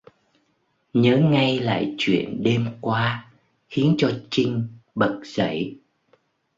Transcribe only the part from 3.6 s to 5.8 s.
khiến cho chinh bật dậy